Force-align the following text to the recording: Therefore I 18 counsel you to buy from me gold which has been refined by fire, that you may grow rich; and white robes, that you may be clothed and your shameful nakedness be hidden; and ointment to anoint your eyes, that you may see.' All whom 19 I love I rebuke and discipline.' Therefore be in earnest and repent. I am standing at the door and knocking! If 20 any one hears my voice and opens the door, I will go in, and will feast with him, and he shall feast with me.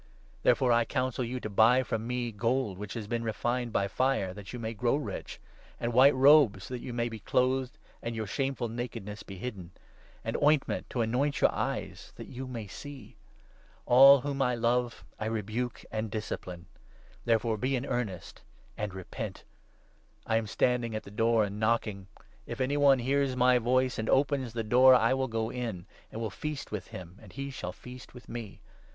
Therefore 0.41 0.71
I 0.71 0.79
18 0.81 0.87
counsel 0.87 1.23
you 1.23 1.39
to 1.41 1.47
buy 1.51 1.83
from 1.83 2.07
me 2.07 2.31
gold 2.31 2.79
which 2.79 2.95
has 2.95 3.05
been 3.05 3.23
refined 3.23 3.71
by 3.71 3.87
fire, 3.87 4.33
that 4.33 4.51
you 4.51 4.57
may 4.57 4.73
grow 4.73 4.95
rich; 4.95 5.39
and 5.79 5.93
white 5.93 6.15
robes, 6.15 6.67
that 6.69 6.79
you 6.81 6.91
may 6.91 7.07
be 7.07 7.19
clothed 7.19 7.77
and 8.01 8.15
your 8.15 8.25
shameful 8.25 8.67
nakedness 8.67 9.21
be 9.21 9.37
hidden; 9.37 9.69
and 10.25 10.35
ointment 10.37 10.89
to 10.89 11.01
anoint 11.01 11.39
your 11.39 11.51
eyes, 11.53 12.13
that 12.15 12.25
you 12.25 12.47
may 12.47 12.65
see.' 12.65 13.15
All 13.93 14.21
whom 14.21 14.39
19 14.39 14.51
I 14.51 14.55
love 14.67 15.03
I 15.19 15.27
rebuke 15.27 15.85
and 15.91 16.09
discipline.' 16.09 16.65
Therefore 17.25 17.55
be 17.59 17.75
in 17.75 17.85
earnest 17.85 18.41
and 18.75 18.95
repent. 18.95 19.43
I 20.25 20.37
am 20.37 20.47
standing 20.47 20.95
at 20.95 21.03
the 21.03 21.11
door 21.11 21.43
and 21.43 21.59
knocking! 21.59 22.07
If 22.47 22.57
20 22.57 22.63
any 22.63 22.77
one 22.77 22.97
hears 22.97 23.35
my 23.35 23.59
voice 23.59 23.99
and 23.99 24.09
opens 24.09 24.53
the 24.53 24.63
door, 24.63 24.95
I 24.95 25.13
will 25.13 25.27
go 25.27 25.51
in, 25.51 25.85
and 26.11 26.19
will 26.19 26.31
feast 26.31 26.71
with 26.71 26.87
him, 26.87 27.19
and 27.21 27.31
he 27.31 27.51
shall 27.51 27.71
feast 27.71 28.15
with 28.15 28.27
me. 28.27 28.61